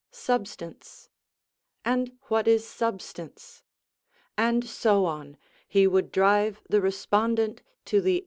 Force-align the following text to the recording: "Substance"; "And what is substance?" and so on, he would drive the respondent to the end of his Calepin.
"Substance"; 0.09 1.09
"And 1.85 2.17
what 2.23 2.47
is 2.47 2.67
substance?" 2.67 3.61
and 4.35 4.67
so 4.67 5.05
on, 5.05 5.37
he 5.67 5.85
would 5.85 6.11
drive 6.11 6.59
the 6.67 6.81
respondent 6.81 7.61
to 7.85 8.01
the 8.01 8.01
end 8.01 8.01
of 8.01 8.05
his 8.05 8.13
Calepin. 8.15 8.19